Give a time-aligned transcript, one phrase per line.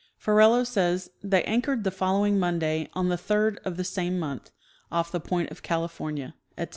[0.19, 4.49] Ferrelo says:" They anchored the following Monday, on the third of tiie same month,
[4.91, 6.69] off the point of California," etc.